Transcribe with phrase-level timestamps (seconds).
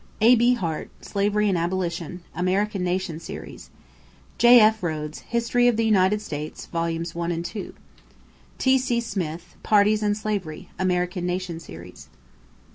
[0.19, 0.55] A.B.
[0.55, 3.69] Hart, Slavery and Abolition (American Nation Series).
[4.39, 4.81] J.F.
[4.81, 7.15] Rhodes, History of the United States, Vols.
[7.15, 7.73] I and II.
[8.57, 8.99] T.C.
[8.99, 12.09] Smith, Parties and Slavery (American Nation Series).